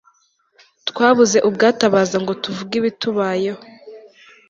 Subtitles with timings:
[0.89, 3.61] twabuze ubwatabaza ngo tuvuge ibitubayeho